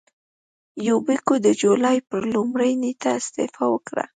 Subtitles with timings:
[0.87, 4.03] یوبیکو د جولای پر لومړۍ نېټه استعفا وکړه.